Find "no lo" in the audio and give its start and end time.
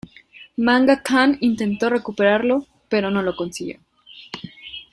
3.11-3.35